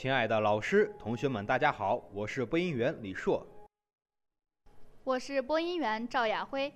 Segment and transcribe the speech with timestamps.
[0.00, 3.44] 亲爱的老师、同学们，大家好，我是播音员李硕。
[5.02, 6.72] 我是播音员赵亚辉。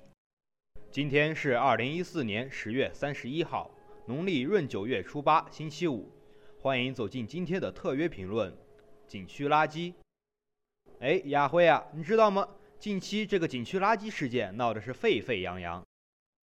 [0.91, 3.71] 今天是二零一四年十月三十一号，
[4.07, 6.11] 农历闰九月初八，星期五。
[6.61, 8.53] 欢迎走进今天的特约评论：
[9.07, 9.95] 景区垃圾。
[10.99, 12.49] 哎，亚辉啊，你知道吗？
[12.81, 15.81] 近期这个景区垃圾事件闹得是沸沸扬扬。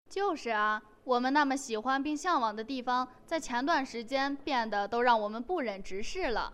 [0.09, 6.53] 就是啊，我们那么喜欢并向往的地方，在前段时间变得都让我们不忍直视了。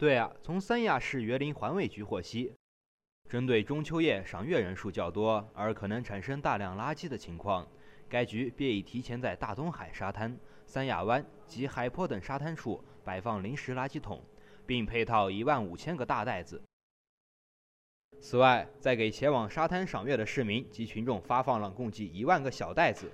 [0.00, 2.54] 对啊，从三亚市园林环卫局获悉。
[3.28, 7.68] 针对中秋夜赏月人数较多而可能产生大量垃圾的情况，
[8.08, 14.24] 该局便已提前在大东海沙滩、三亚湾及海坡等沙滩处摆放临时垃圾桶，
[14.64, 16.62] 并配套一万五千个大袋子。
[18.22, 23.12] 此外，在给前往沙滩赏月的市民及群众发放了共计一万个小袋子。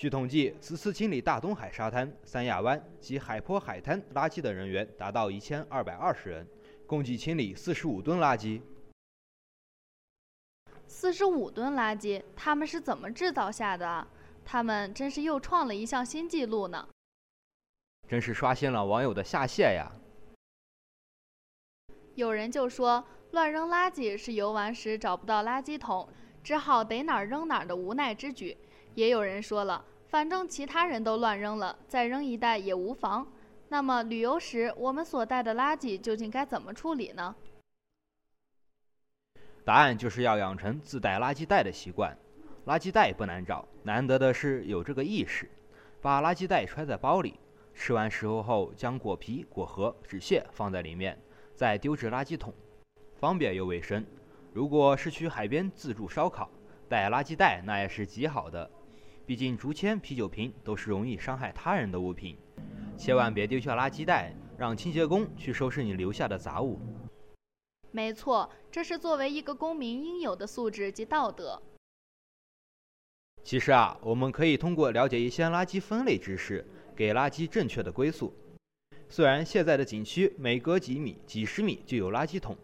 [0.00, 6.48] 据统计，此次清理大东海沙滩、三亚湾及海坡海滩垃圾的人员达到一千二百二十人，
[6.86, 8.62] 共计清理四十五吨垃圾。
[10.86, 14.06] 四十五吨垃圾，他们是怎么制造下的？
[14.42, 16.88] 他们真是又创了一项新纪录呢！
[18.08, 19.92] 真是刷新了网友的下限呀！
[22.14, 26.08] 有人就说乱扔垃圾是游玩时找不到垃圾桶，
[26.42, 28.56] 只好逮哪儿扔哪儿的无奈之举。
[28.96, 33.24] 也有人说了，反正其他人都乱扔了，再扔一袋也无妨。
[33.68, 37.32] 那么旅游时我们所带的垃圾究竟该怎么处理呢？
[39.64, 42.16] 答案就是要养成自带垃圾袋的习惯。
[42.66, 45.48] 垃圾袋不难找，难得的是有这个意识。
[46.02, 47.38] 把垃圾袋揣在包里，
[47.72, 51.16] 吃完食物后将果皮、果核、纸屑放在里面，
[51.54, 52.52] 再丢至垃圾桶，
[53.14, 54.04] 方便又卫生。
[54.52, 56.50] 如果是去海边自助烧烤，
[56.88, 58.68] 带垃圾袋那也是极好的。
[59.30, 62.36] 毕竟竹签、啤酒瓶都是容易伤害他人的物品，
[62.98, 66.80] 千万别丢下垃圾袋，让清洁工去收拾你留下的杂物。
[67.92, 71.62] 没错，这是作为一个公民应有的素质及道德。
[73.44, 78.34] 其实啊，我们可以通过了解一些垃圾分类知识，给垃圾正确的归宿。
[79.08, 82.58] 虽然现在的景区每隔几米、几十米就有垃圾桶，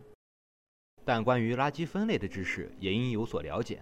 [1.05, 3.81] 但关于垃圾分类的知识也应有所了解，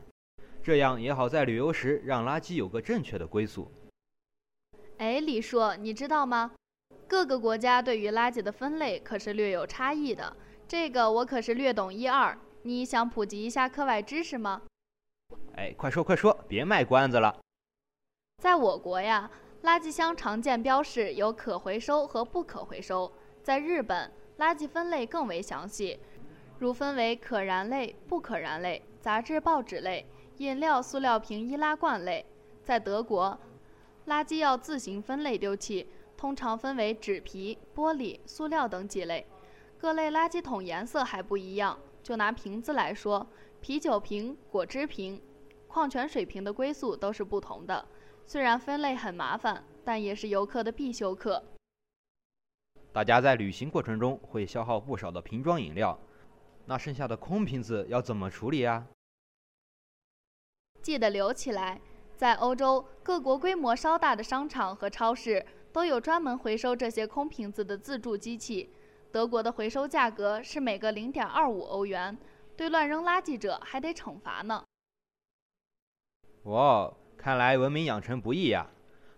[0.65, 3.71] 这样也好在旅游时让垃圾有个正确的归宿。
[4.97, 6.53] 哎，李硕，你知道吗？
[7.07, 10.35] 各个国家对于垃圾的分类可是略有差异的。
[10.67, 14.63] 这个我可是略懂一二，你想普及一下课外知识吗？
[15.55, 17.39] 哎，快说快说，别卖关子了。
[18.43, 19.31] 在我国呀，
[19.65, 23.13] 垃圾箱常见标示有可回收和不可回收。
[23.43, 26.01] 在日本，垃圾分类更为详细，
[26.59, 30.07] 如分为可燃类、不可燃类、杂志报纸类、
[30.39, 32.25] 饮料塑料瓶易拉罐类。
[32.63, 33.39] 在德国，
[34.07, 35.87] 垃圾要自行分类丢弃，
[36.17, 39.27] 通常分为纸皮、玻璃、塑料等几类。
[39.79, 43.27] 各类垃圾桶颜色还不一样，就拿瓶子来说，
[43.61, 45.21] 啤酒瓶、果汁瓶、
[45.69, 47.87] 矿泉水瓶的归宿都是不同的。
[48.27, 51.45] 虽然分类很麻烦，但也是游客的必修课。
[52.93, 55.99] 大家在旅行过程中会消耗不少的瓶装饮料，
[56.65, 58.87] 那剩下的空瓶子要怎么处理啊？
[60.85, 61.81] 记得留起来。
[62.15, 68.69] 在欧洲，各国规模稍大的商场和超市都有专门回收这些空瓶子的自助机器。
[69.11, 72.15] 德国的回收价格是每个零点二五欧元，
[72.55, 74.63] 对乱扔垃圾者还得惩罚呢。
[76.43, 78.69] 哇，看来文明养成不易呀！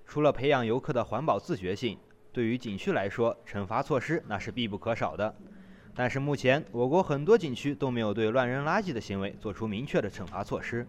[0.06, 1.98] 除了培养游客的环保自觉性，
[2.32, 5.34] 对于景区来说，惩罚措施那是必不可少的。
[5.96, 10.86] 但是目前，我国很多景区都没有对乱扔垃圾的行为做出明确的惩罚措施。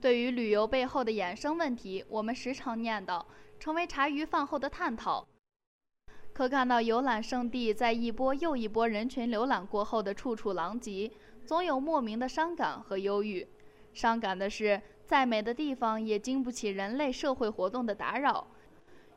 [0.00, 3.24] 对于旅游背后的衍生问题，我们时常念叨，
[3.58, 5.26] 成为茶余饭后的探讨。
[6.34, 11.10] 可看到游览胜地在一波又一波人群浏览过后的处处狼藉，
[11.46, 13.48] 总有莫名的伤感和忧郁。
[13.94, 18.46] 伤感的是，再美的地方也经不起人类社会活动的打扰；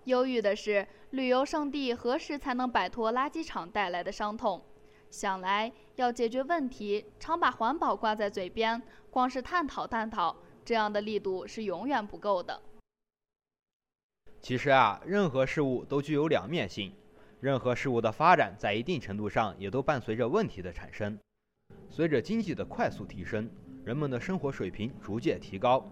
[0.05, 4.63] 忧郁的是，旅游胜地何时才能摆脱垃圾场带来的伤痛？
[5.09, 10.33] 想来要解决问题，常把环保挂在嘴边，光是探讨探讨，
[10.69, 12.61] 这样的力度是永远不够的。
[14.39, 16.93] 其实啊，任何事物都具有两面性。
[17.39, 21.17] 任何事物的发展，在一定程度上也都伴随着问题的产生。
[21.89, 23.49] 随着经济的快速提升，
[23.83, 25.83] 人们的生活水平逐渐提高，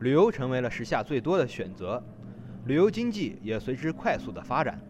[0.00, 2.02] 旅游成为了时下最多的选择，
[2.64, 4.80] 旅游经济也随之快速的发展。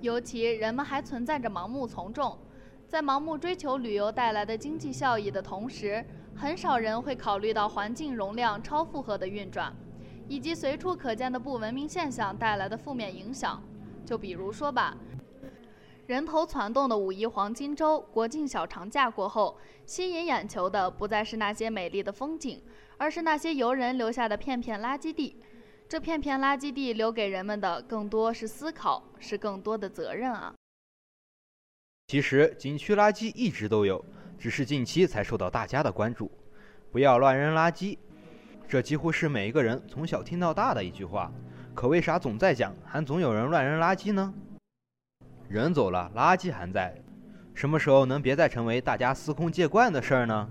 [0.00, 2.38] 尤其人们还存在着盲目从众，
[2.88, 6.04] 在盲目追求旅游带来的经济效益的同时，
[6.34, 9.74] 很少人会考虑到环境容量超负荷的运转。
[10.28, 13.62] 以及随处可见的不文明现象带来的负面影响，
[14.04, 14.96] 就比如说吧，
[16.08, 22.60] 人头攒动的五一黄金周国庆小长假过后，吸引眼球的不再是那些美丽的风景，
[22.96, 25.40] 而是那些游人留下的片片垃圾地。
[25.88, 30.52] 这片片垃圾地留给人们的更多是思考，是更多的责任啊。
[32.08, 34.04] 其实景区垃圾一直都有，
[34.38, 36.30] 只是近期才受到大家的关注。
[36.92, 37.98] 不要乱扔垃圾，
[38.68, 41.32] 这几乎是每一个人从小听到大的一句话。
[41.74, 44.32] 可为啥总在讲，还总有人乱扔垃圾呢？
[45.48, 46.96] 人走了，垃圾还在，
[47.52, 50.48] 什么时候能别再成为大家司空见惯的事儿呢？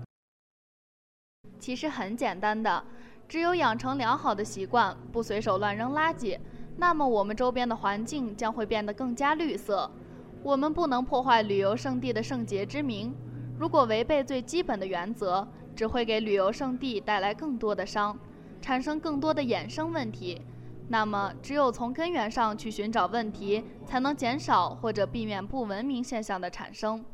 [1.58, 2.84] 其实很简单的，
[3.26, 6.38] 只有养成良好的习惯，不随手乱扔垃圾，
[6.76, 9.90] 那么我们周边的环境将会变得更加绿色。
[10.46, 13.12] 我们不能破坏旅游胜地的圣洁之名，
[13.58, 15.44] 如果违背最基本的原则，
[15.74, 18.16] 只会给旅游胜地带来更多的伤，
[18.62, 20.40] 产生更多的衍生问题。
[20.86, 27.04] 那么，只有从根源上去寻找问题，才能减少或者避免不文明现象的产生。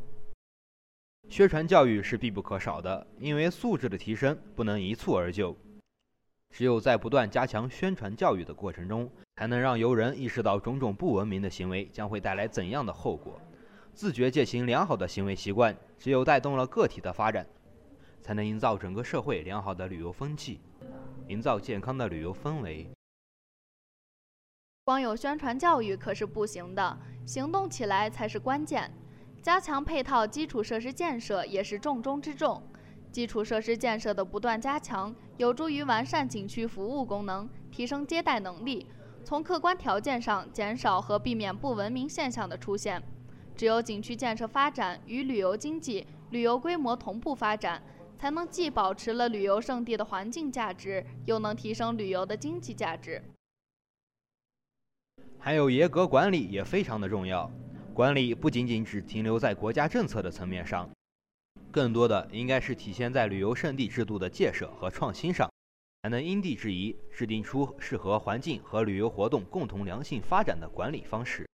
[1.30, 5.56] 宣传教育是必不可少的，因为素质的提升不能一蹴而就。
[6.52, 13.40] 只有在不断加强宣传教育的过程中，才能让游人意识到种种不文明的行为将会带来怎样的后果，
[13.94, 15.74] 自觉践行良好的行为习惯。
[15.98, 17.46] 只有带动了个体的发展，
[18.20, 20.60] 才能营造整个社会良好的旅游风气，
[21.28, 22.86] 营造健康的旅游氛围。
[24.84, 28.92] 光有宣传教育可是不行的，行动起来才是关键。
[29.40, 32.62] 加强配套基础设施建设也是重中之重。
[33.12, 38.86] 基础设施建设的不断加强，有助于完善景区服务功能，提升接待能力，
[39.24, 43.02] 从客观条件上减少和避免不文明现象的出现。
[43.56, 47.82] 只有景区建设发展与旅游经济、旅游规模同步发展，
[48.16, 53.20] 才能既保持了旅游胜地的环境价值，又能提升旅游的经济价值。
[55.40, 57.50] 还有严格管理也非常的重要，
[57.92, 60.88] 管理不仅仅只停留在国家政策的层面上，
[61.72, 65.50] 更多的应该是体现在旅游胜地制度的建设和创新上，
[66.02, 71.48] 才能因地制宜制定出适合环境和旅游活动共同良性发展的管理方式。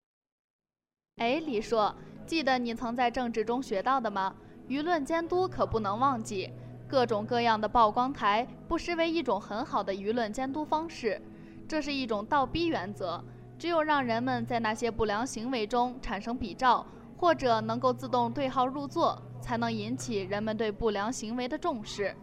[1.19, 1.95] 哎，李硕，
[2.27, 4.35] 记得你曾在政治中学到的吗？
[4.69, 6.51] 舆论监督可不能忘记，
[6.89, 11.23] 各种各样的曝光台不失为一种很好的舆论监督方式，
[11.69, 13.23] 这是一种倒逼原则。
[13.57, 16.87] 只有让人们在那些不良行为中产生比照，
[17.17, 22.15] 或者能够自动对号入座，才能引起人们对不良行为的重视，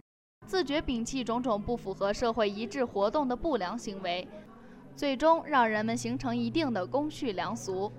[0.46, 4.28] 自觉摒弃种种不符合社会一致活动的不良行为，
[4.94, 7.92] 最终让人们形成一定的公序良俗。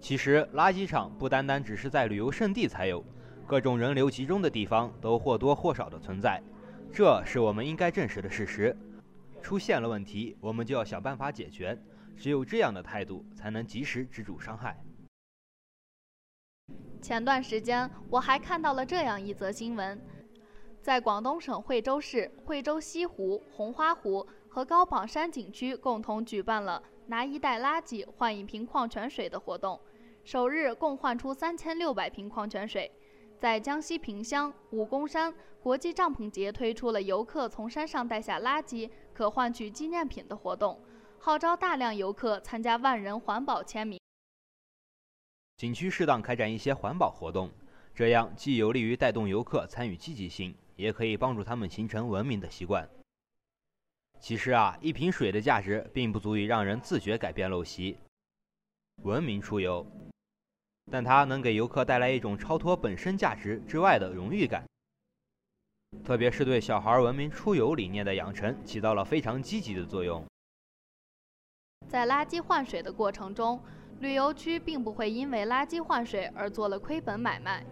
[0.00, 3.04] 其实，垃圾场不单单只是在旅游胜地才有，
[3.46, 6.42] 各种人流集中的地方都或多或少的存在，
[6.92, 8.76] 这是我们应该正视的事实。
[9.40, 11.80] 出现了问题，我们就要想办法解决。
[12.16, 14.76] 只有这样的态度，才能及时止住伤害。
[17.06, 19.96] 前段时间，我还看到了这样一则新闻：
[20.82, 29.80] 在广东省惠州市惠州西湖、红花湖和高榜山景区共同举办了“拿一袋垃圾换一瓶矿泉水”的活动，
[30.24, 32.90] 首日共换出三千六百瓶矿泉水。
[33.38, 35.32] 在江西萍乡武功山
[35.62, 40.80] 国际帐篷节推出了游客从山上带下垃圾可换取纪念品的活动，
[41.20, 44.00] 号召大量游客参加万人环保签名。
[45.56, 47.50] 景区适当开展一些环保活动，
[47.94, 52.86] 这样既有利于带动游客参与积极性，也可以帮助他们形成文明的习惯。
[54.20, 57.96] 其实啊，一瓶水的价值并不足以让人自觉改变陋习，
[59.02, 59.86] 文明出游。
[60.90, 64.62] 但它能给游客带来一种超脱本身价值之外的荣誉感，
[66.04, 70.22] 特别是对小孩文明出游理念的养成起到了非常积极的作用。
[71.88, 73.60] 在垃圾换水的过程中，
[74.00, 77.64] 旅游区并不会因为垃圾换水而做了亏本买卖，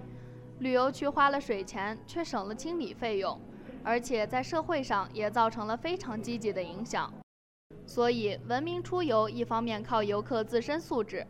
[0.61, 3.39] 旅游区花了水钱却省了清理费用，
[3.83, 7.13] 而且在社会上也造成了非常积极的影响。
[7.87, 11.27] 所以，文明出游一方面靠游客自身素质。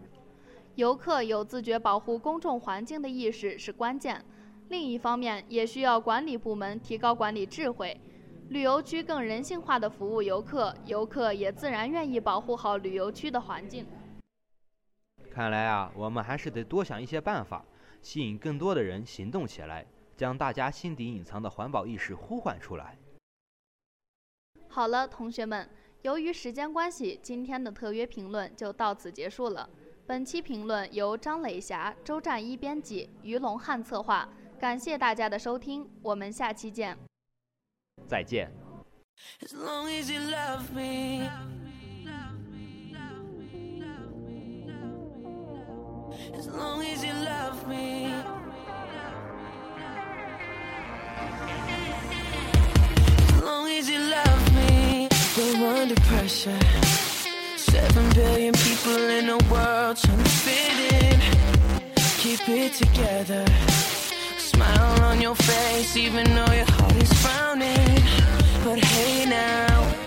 [0.76, 4.24] 游客有自觉保护公众环境的意识是关键，
[4.68, 8.00] 另一方面也需要管理部门提高管理智慧，
[8.48, 13.84] 旅游区更人性化的服务游客，游客也自然愿意保护好旅游区的环境。
[15.34, 17.64] 看来啊，我们还是得多想一些办法，
[18.00, 19.84] 吸引更多的人行动起来，
[20.16, 22.96] 将大家心底隐藏的环保意识呼唤出来。
[24.68, 25.68] 好了，同学们，
[26.02, 29.68] 由于时间关系，今天的特约评论就到此结束了。
[30.06, 34.28] 本期评论由张磊霞、周占一编辑，于龙汉策划。
[34.60, 36.96] 感谢大家的收听，我们下期见。
[38.06, 38.52] 再见。
[46.34, 48.14] As long as you love me.
[53.28, 56.58] As long as you love me, we're under pressure.
[57.56, 61.20] Seven billion people in the world trying to fit in.
[62.18, 63.44] Keep it together.
[64.38, 68.02] Smile on your face, even though your heart is frowning.
[68.64, 70.03] But hey now,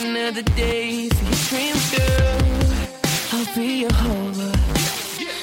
[0.00, 2.42] of the day for your dreams, girl.
[3.32, 4.52] I'll be your holder.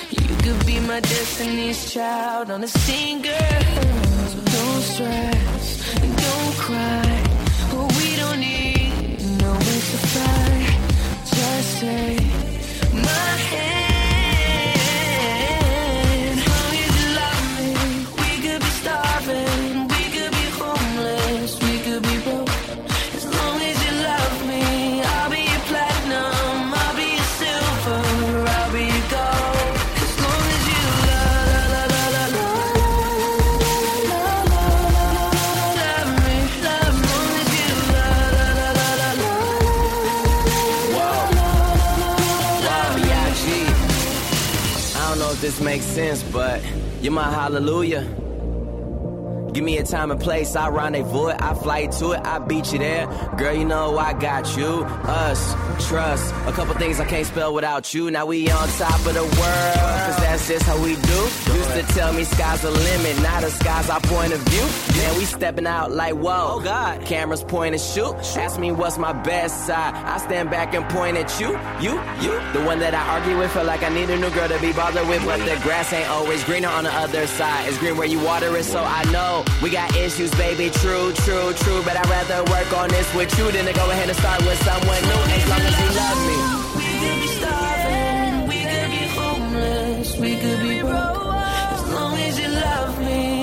[0.09, 3.47] You could be my destiny's child on a singer.
[4.31, 7.23] So don't stress and don't cry.
[7.71, 10.51] Oh, we don't need no wings to fly.
[11.33, 13.80] Just take my hand.
[47.01, 48.20] You're my hallelujah.
[49.61, 52.73] Give me a time and place, I rendezvous it, I fly to it, I beat
[52.73, 53.05] you there.
[53.37, 55.53] Girl, you know I got you, us,
[55.87, 56.33] trust.
[56.47, 58.09] A couple things I can't spell without you.
[58.09, 61.21] Now we on top of the world, cause that's just how we do.
[61.53, 64.97] Used to tell me sky's the limit, now the sky's our point of view.
[64.97, 66.55] Man, we stepping out like whoa.
[66.55, 68.15] Oh God, cameras point and shoot.
[68.37, 69.93] Ask me what's my best side.
[69.93, 71.49] I stand back and point at you,
[71.79, 72.31] you, you.
[72.53, 74.73] The one that I argue with, feel like I need a new girl to be
[74.73, 77.69] bothered with, but the grass ain't always greener on the other side.
[77.69, 80.69] It's green where you water it, so I know we got issues, baby.
[80.69, 81.81] True, true, true.
[81.83, 84.61] But I'd rather work on this with you than to go ahead and start with
[84.63, 85.21] someone new.
[85.37, 86.37] As long as you love me.
[86.77, 91.33] We could be starving, we could be homeless, we could be broke.
[91.73, 93.40] As long as you love me,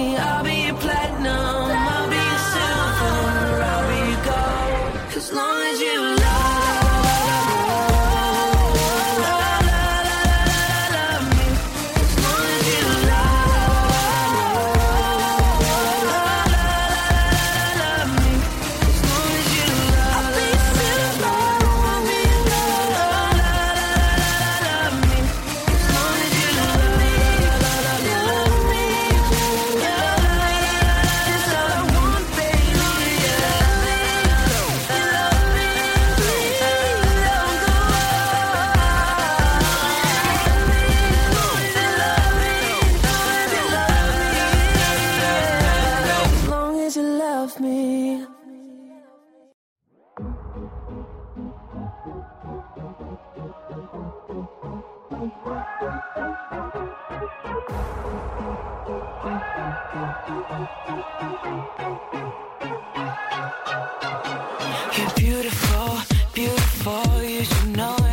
[64.96, 65.98] You're beautiful,
[66.34, 68.07] beautiful, you should know it.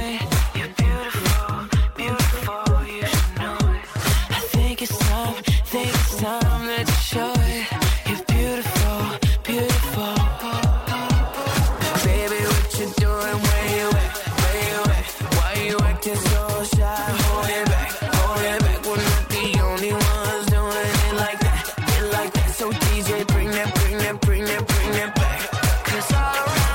[23.35, 25.51] bring them, bring them, bring them, bring them back.
[25.83, 26.74] Cause I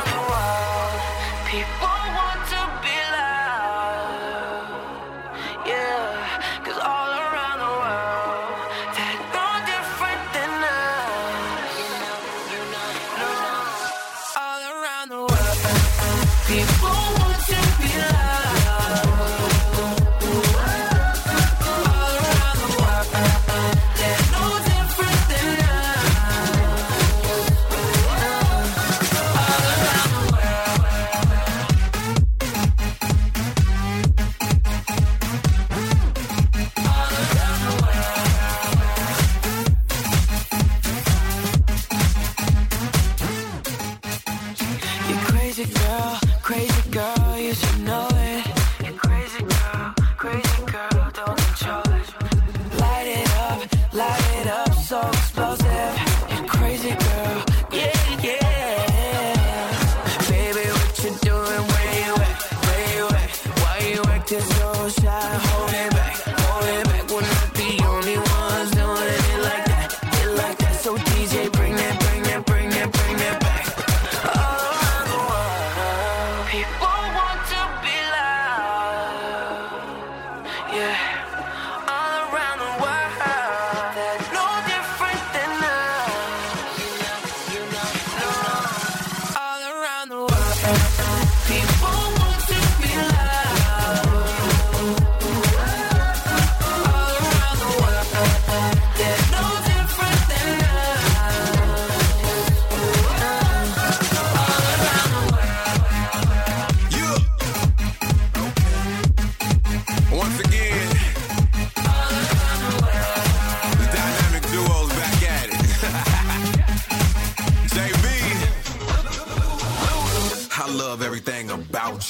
[64.30, 66.29] There's no shot holding back.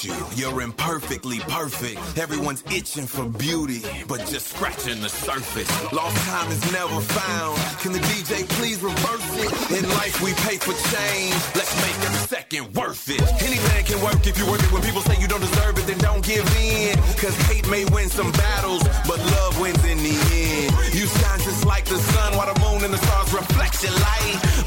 [0.04, 0.14] You.
[0.34, 1.98] You're imperfectly perfect.
[2.18, 5.70] Everyone's itching for beauty, but just scratching the surface.
[5.92, 7.58] Lost time is never found.
[7.80, 9.78] Can the DJ please reverse it?
[9.78, 11.34] In life, we pay for change.
[11.54, 13.20] Let's make every second worth it.
[13.42, 14.72] Anything can work if you work it.
[14.72, 16.96] When people say you don't deserve it, then don't give in.
[17.18, 20.72] Cause hate may win some battles, but love wins in the end.
[20.94, 24.59] You shine just like the sun while the moon and the stars reflect your light.